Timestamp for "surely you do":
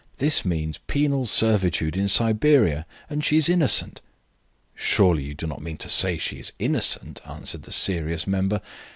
4.73-5.45